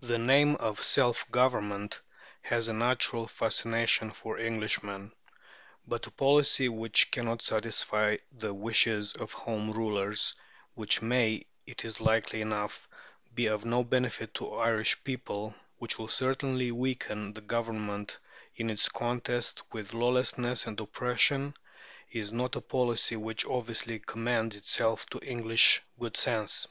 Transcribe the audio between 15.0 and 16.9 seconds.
people, which will certainly